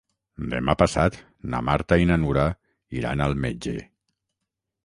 Demà 0.53 0.73
passat 0.81 1.19
na 1.53 1.59
Marta 1.69 2.01
i 2.05 2.09
na 2.13 2.19
Nura 2.23 2.49
iran 3.03 3.25
al 3.27 3.41
metge. 3.47 3.75